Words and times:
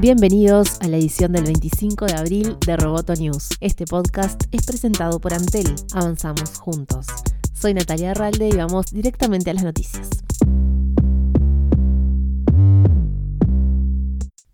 Bienvenidos 0.00 0.78
a 0.80 0.86
la 0.86 0.96
edición 0.96 1.32
del 1.32 1.42
25 1.42 2.06
de 2.06 2.14
abril 2.14 2.56
de 2.64 2.76
Roboto 2.76 3.14
News. 3.14 3.48
Este 3.60 3.84
podcast 3.84 4.44
es 4.52 4.64
presentado 4.64 5.18
por 5.18 5.34
Antel. 5.34 5.66
Avanzamos 5.92 6.56
juntos. 6.56 7.06
Soy 7.52 7.74
Natalia 7.74 8.12
Arralde 8.12 8.48
y 8.48 8.56
vamos 8.56 8.92
directamente 8.92 9.50
a 9.50 9.54
las 9.54 9.64
noticias. 9.64 10.08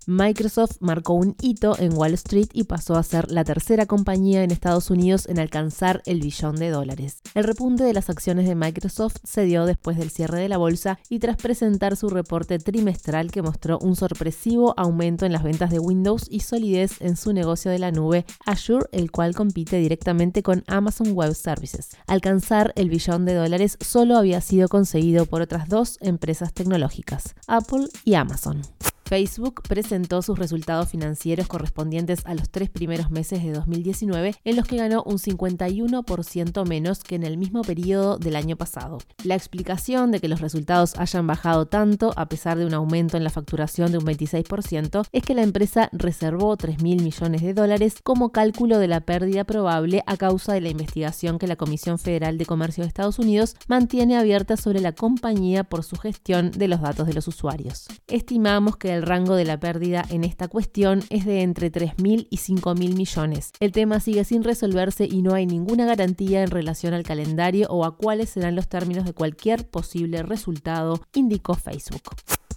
Microsoft 0.06 0.76
marcó 0.80 1.14
un 1.14 1.34
hito 1.40 1.78
en 1.78 1.94
Wall 1.94 2.12
Street 2.14 2.48
y 2.52 2.64
pasó 2.64 2.96
a 2.96 3.02
ser 3.02 3.30
la 3.30 3.42
tercera 3.42 3.86
compañía 3.86 4.42
en 4.42 4.50
Estados 4.50 4.90
Unidos 4.90 5.26
en 5.28 5.38
alcanzar 5.38 6.02
el 6.04 6.20
billón 6.20 6.56
de 6.56 6.68
dólares. 6.68 7.22
El 7.34 7.44
repunte 7.44 7.84
de 7.84 7.94
las 7.94 8.10
acciones 8.10 8.46
de 8.46 8.54
Microsoft 8.54 9.16
se 9.24 9.44
dio 9.44 9.64
después 9.64 9.96
del 9.96 10.10
cierre 10.10 10.40
de 10.40 10.48
la 10.48 10.58
bolsa 10.58 10.98
y 11.08 11.20
tras 11.20 11.36
presentar 11.36 11.96
su 11.96 12.10
reporte 12.10 12.58
trimestral 12.58 13.30
que 13.30 13.42
mostró 13.42 13.78
un 13.78 13.96
sorpresivo 13.96 14.74
aumento 14.76 15.24
en 15.24 15.32
las 15.32 15.42
ventas 15.42 15.70
de 15.70 15.78
Windows 15.78 16.26
y 16.30 16.40
solidez 16.40 17.00
en 17.00 17.16
su 17.16 17.32
negocio 17.32 17.70
de 17.70 17.78
la 17.78 17.90
nube 17.90 18.26
Azure, 18.44 18.86
el 18.92 19.10
cual 19.10 19.34
compite 19.34 19.78
directamente 19.78 20.42
con 20.42 20.64
Amazon 20.66 21.12
Web 21.12 21.34
Services. 21.34 21.96
Alcanzar 22.06 22.72
el 22.76 22.90
billón 22.90 23.24
de 23.24 23.34
dólares 23.34 23.78
solo 23.80 24.18
había 24.18 24.42
sido 24.42 24.68
conseguido 24.68 25.24
por 25.24 25.40
otras 25.40 25.68
dos 25.68 25.96
empresas 26.00 26.52
tecnológicas, 26.52 27.34
Apple 27.46 27.88
y 28.04 28.14
Amazon. 28.14 28.62
Facebook 29.04 29.62
presentó 29.68 30.22
sus 30.22 30.38
resultados 30.38 30.88
financieros 30.88 31.46
correspondientes 31.46 32.24
a 32.24 32.34
los 32.34 32.48
tres 32.50 32.70
primeros 32.70 33.10
meses 33.10 33.42
de 33.42 33.52
2019, 33.52 34.34
en 34.44 34.56
los 34.56 34.66
que 34.66 34.76
ganó 34.76 35.02
un 35.04 35.18
51% 35.18 36.66
menos 36.66 37.02
que 37.04 37.14
en 37.14 37.22
el 37.22 37.36
mismo 37.36 37.62
periodo 37.62 38.18
del 38.18 38.36
año 38.36 38.56
pasado. 38.56 38.98
La 39.22 39.34
explicación 39.34 40.10
de 40.10 40.20
que 40.20 40.28
los 40.28 40.40
resultados 40.40 40.96
hayan 40.96 41.26
bajado 41.26 41.66
tanto, 41.66 42.12
a 42.16 42.28
pesar 42.28 42.58
de 42.58 42.66
un 42.66 42.74
aumento 42.74 43.16
en 43.16 43.24
la 43.24 43.30
facturación 43.30 43.92
de 43.92 43.98
un 43.98 44.04
26%, 44.04 45.06
es 45.12 45.22
que 45.22 45.34
la 45.34 45.42
empresa 45.42 45.88
reservó 45.92 46.56
3 46.56 46.82
mil 46.82 47.02
millones 47.02 47.42
de 47.42 47.54
dólares 47.54 47.96
como 48.02 48.30
cálculo 48.32 48.78
de 48.78 48.88
la 48.88 49.00
pérdida 49.00 49.44
probable 49.44 50.02
a 50.06 50.16
causa 50.16 50.54
de 50.54 50.60
la 50.60 50.70
investigación 50.70 51.38
que 51.38 51.46
la 51.46 51.56
Comisión 51.56 51.98
Federal 51.98 52.38
de 52.38 52.46
Comercio 52.46 52.82
de 52.82 52.88
Estados 52.88 53.18
Unidos 53.18 53.56
mantiene 53.68 54.16
abierta 54.16 54.56
sobre 54.56 54.80
la 54.80 54.92
compañía 54.92 55.64
por 55.64 55.84
su 55.84 55.96
gestión 55.96 56.50
de 56.50 56.68
los 56.68 56.80
datos 56.80 57.06
de 57.06 57.14
los 57.14 57.28
usuarios. 57.28 57.86
Estimamos 58.06 58.76
que 58.76 58.93
el 58.94 59.02
rango 59.02 59.34
de 59.34 59.44
la 59.44 59.60
pérdida 59.60 60.04
en 60.10 60.24
esta 60.24 60.48
cuestión 60.48 61.02
es 61.10 61.24
de 61.24 61.42
entre 61.42 61.70
3.000 61.70 62.26
y 62.30 62.36
5.000 62.36 62.94
millones. 62.94 63.52
El 63.60 63.72
tema 63.72 64.00
sigue 64.00 64.24
sin 64.24 64.44
resolverse 64.44 65.06
y 65.10 65.22
no 65.22 65.34
hay 65.34 65.46
ninguna 65.46 65.86
garantía 65.86 66.42
en 66.42 66.50
relación 66.50 66.94
al 66.94 67.02
calendario 67.02 67.66
o 67.70 67.84
a 67.84 67.96
cuáles 67.96 68.30
serán 68.30 68.56
los 68.56 68.68
términos 68.68 69.04
de 69.04 69.12
cualquier 69.12 69.68
posible 69.68 70.22
resultado, 70.22 71.00
indicó 71.14 71.54
Facebook. 71.54 72.02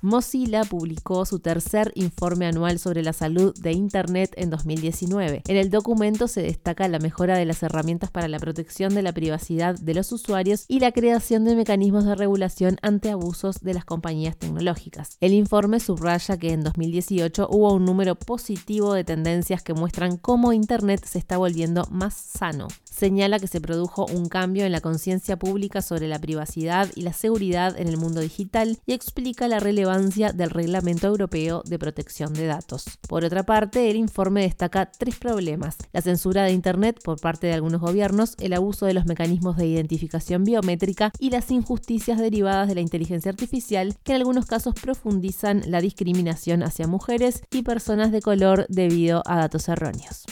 Mozilla 0.01 0.63
publicó 0.63 1.25
su 1.25 1.39
tercer 1.39 1.91
informe 1.95 2.45
anual 2.45 2.79
sobre 2.79 3.03
la 3.03 3.13
salud 3.13 3.53
de 3.59 3.71
Internet 3.71 4.33
en 4.35 4.49
2019. 4.49 5.43
En 5.47 5.57
el 5.57 5.69
documento 5.69 6.27
se 6.27 6.41
destaca 6.41 6.87
la 6.87 6.99
mejora 6.99 7.37
de 7.37 7.45
las 7.45 7.63
herramientas 7.63 8.11
para 8.11 8.27
la 8.27 8.39
protección 8.39 8.93
de 8.93 9.01
la 9.01 9.13
privacidad 9.13 9.75
de 9.75 9.93
los 9.93 10.11
usuarios 10.11 10.65
y 10.67 10.79
la 10.79 10.91
creación 10.91 11.45
de 11.45 11.55
mecanismos 11.55 12.05
de 12.05 12.15
regulación 12.15 12.77
ante 12.81 13.11
abusos 13.11 13.61
de 13.61 13.73
las 13.73 13.85
compañías 13.85 14.37
tecnológicas. 14.37 15.17
El 15.21 15.33
informe 15.33 15.79
subraya 15.79 16.37
que 16.37 16.51
en 16.51 16.63
2018 16.63 17.47
hubo 17.49 17.73
un 17.73 17.85
número 17.85 18.15
positivo 18.15 18.93
de 18.93 19.03
tendencias 19.03 19.63
que 19.63 19.73
muestran 19.73 20.17
cómo 20.17 20.53
Internet 20.53 21.05
se 21.05 21.19
está 21.19 21.37
volviendo 21.37 21.85
más 21.89 22.13
sano. 22.13 22.67
Señala 22.97 23.37
que 23.37 23.45
se 23.45 23.61
produjo 23.61 24.07
un 24.07 24.27
cambio 24.27 24.65
en 24.65 24.71
la 24.71 24.81
conciencia 24.81 25.37
pública 25.37 25.83
sobre 25.83 26.07
la 26.07 26.17
privacidad 26.17 26.89
y 26.95 27.03
la 27.03 27.13
seguridad 27.13 27.79
en 27.79 27.87
el 27.87 27.97
mundo 27.97 28.21
digital 28.21 28.79
y 28.87 28.93
explica 28.93 29.47
la 29.47 29.59
relevancia 29.59 30.33
del 30.33 30.49
Reglamento 30.49 31.05
Europeo 31.05 31.61
de 31.63 31.77
Protección 31.77 32.33
de 32.33 32.47
Datos. 32.47 32.85
Por 33.07 33.23
otra 33.23 33.43
parte, 33.43 33.91
el 33.91 33.97
informe 33.97 34.41
destaca 34.41 34.89
tres 34.89 35.15
problemas. 35.19 35.77
La 35.93 36.01
censura 36.01 36.43
de 36.45 36.53
Internet 36.53 36.99
por 37.03 37.21
parte 37.21 37.45
de 37.45 37.53
algunos 37.53 37.81
gobiernos, 37.81 38.33
el 38.39 38.53
abuso 38.53 38.87
de 38.87 38.95
los 38.95 39.05
mecanismos 39.05 39.57
de 39.57 39.67
identificación 39.67 40.43
biométrica 40.43 41.11
y 41.19 41.29
las 41.29 41.51
injusticias 41.51 42.17
derivadas 42.17 42.67
de 42.67 42.73
la 42.73 42.81
inteligencia 42.81 43.29
artificial 43.29 43.95
que 44.03 44.13
en 44.13 44.17
algunos 44.17 44.47
casos 44.47 44.73
profundizan 44.73 45.61
la 45.67 45.81
discriminación 45.81 46.63
hacia 46.63 46.87
mujeres 46.87 47.43
y 47.51 47.61
personas 47.61 48.11
de 48.11 48.23
color 48.23 48.65
debido 48.69 49.21
a 49.27 49.37
datos 49.37 49.69
erróneos. 49.69 50.25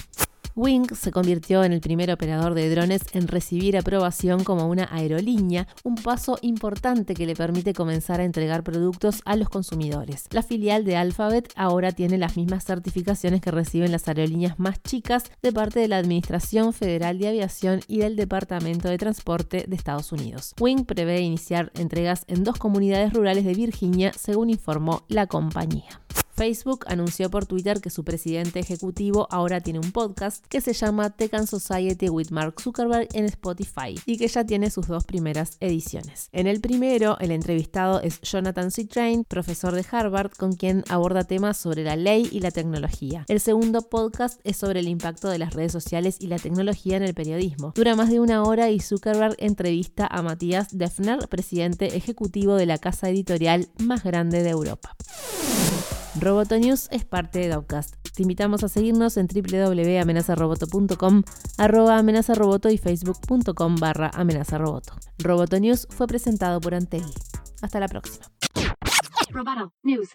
Wing 0.56 0.88
se 0.96 1.12
convirtió 1.12 1.66
en 1.66 1.74
el 1.74 1.82
primer 1.82 2.10
operador 2.12 2.54
de 2.54 2.70
drones 2.70 3.02
en 3.12 3.28
recibir 3.28 3.78
aprobación 3.78 4.46
como 4.46 4.70
una 4.70 4.88
aerolínea, 4.90 5.68
un 5.84 5.96
paso 5.96 6.38
importante 6.42 7.14
que 7.14 7.26
le 7.26 7.36
permite 7.36 7.74
comenzar 7.74 8.22
a 8.22 8.24
entregar 8.24 8.64
productos 8.64 9.22
a 9.26 9.36
los 9.36 9.50
consumidores. 9.50 10.28
La 10.32 10.44
filial 10.44 10.86
de 10.86 10.96
Alphabet 10.96 11.52
ahora 11.58 11.92
tiene 11.92 12.18
las 12.18 12.38
mismas 12.38 12.64
certificaciones 12.64 13.42
que 13.42 13.52
reciben 13.52 13.92
las 13.92 14.08
aerolíneas 14.08 14.58
más 14.58 14.82
chicas 14.82 15.26
de 15.42 15.52
parte 15.52 15.82
de 15.82 15.90
la 15.90 15.98
Administración 15.98 16.72
Federal 16.72 17.20
de 17.20 17.28
Aviación 17.28 17.82
y 17.90 17.98
del 17.98 18.16
Departamento 18.16 18.88
de 18.88 18.98
Transporte 18.98 19.66
de 19.68 19.76
Estados 19.76 20.14
Unidos. 20.14 20.54
Wing 20.58 20.86
prevé 20.86 21.20
iniciar 21.20 21.74
entregas 21.76 22.24
en 22.28 22.46
dos 22.46 22.58
comunidades 22.58 23.12
rurales 23.12 23.44
de 23.44 23.56
Virginia, 23.56 24.14
según 24.14 24.50
informó 24.50 25.04
la 25.10 25.28
compañía. 25.28 26.00
Facebook 26.36 26.86
anunció 26.88 27.30
por 27.30 27.46
Twitter 27.46 27.80
que 27.80 27.90
su 27.90 28.04
presidente 28.04 28.60
ejecutivo 28.60 29.28
ahora 29.32 29.62
tiene 29.62 29.80
un 29.80 29.94
podcast 29.94 30.46
que 30.48 30.60
se 30.60 30.74
llama 30.74 31.10
Tech 31.12 31.34
and 31.34 31.48
Society 31.48 32.10
with 32.10 32.30
Mark 32.32 32.60
Zuckerberg 32.62 33.08
en 33.14 33.24
Spotify 33.26 33.98
y 34.06 34.18
que 34.18 34.28
ya 34.28 34.46
tiene 34.46 34.70
sus 34.70 34.88
dos 34.88 35.06
primeras 35.06 35.56
ediciones. 35.62 36.28
En 36.34 36.48
el 36.48 36.60
primero, 36.60 37.18
el 37.20 37.32
entrevistado 37.32 38.02
es 38.02 38.20
Jonathan 38.20 38.70
C. 38.70 38.86
Profesor 39.28 39.74
de 39.74 39.86
Harvard, 39.90 40.32
con 40.32 40.54
quien 40.54 40.84
aborda 40.90 41.24
temas 41.24 41.56
sobre 41.56 41.86
la 41.86 41.96
ley 41.96 42.28
y 42.30 42.42
la 42.42 42.52
tecnología. 42.52 43.24
El 43.30 43.40
segundo 43.40 43.84
podcast 43.84 44.42
es 44.44 44.58
sobre 44.58 44.82
el 44.82 44.90
impacto 44.90 45.30
de 45.30 45.40
las 45.40 45.54
redes 45.54 45.72
sociales 45.72 46.18
y 46.20 46.28
la 46.28 46.38
tecnología 46.38 46.98
en 46.98 47.04
el 47.04 47.14
periodismo. 47.14 47.72
Dura 47.76 47.96
más 47.96 48.10
de 48.10 48.20
una 48.20 48.44
hora 48.44 48.70
y 48.70 48.82
Zuckerberg 48.82 49.36
entrevista 49.38 50.06
a 50.06 50.22
Matías 50.22 50.78
Defner, 50.78 51.30
presidente 51.30 51.96
ejecutivo 51.96 52.56
de 52.56 52.66
la 52.66 52.78
casa 52.78 53.10
editorial 53.10 53.70
más 53.80 54.04
grande 54.04 54.44
de 54.44 54.50
Europa. 54.50 54.96
Roboto 56.20 56.58
News 56.58 56.88
es 56.92 57.04
parte 57.04 57.40
de 57.40 57.50
Dowcast. 57.50 57.96
Te 58.16 58.22
invitamos 58.22 58.64
a 58.64 58.70
seguirnos 58.70 59.18
en 59.18 59.28
www.amenazaroboto.com, 59.28 61.24
arroba 61.58 61.98
amenazaroboto 61.98 62.70
y 62.70 62.78
facebook.com 62.78 63.76
barra 63.76 64.12
amenazaroboto. 64.14 64.94
Roboto 65.18 65.60
News 65.60 65.88
fue 65.90 66.08
presentado 66.08 66.62
por 66.62 66.74
Antel. 66.74 67.04
Hasta 67.62 67.80
la 67.80 67.88
próxima. 67.88 68.26
Roboto 69.30 69.74
News. 69.84 70.10